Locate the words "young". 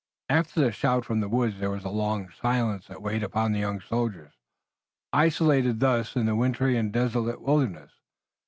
3.59-3.79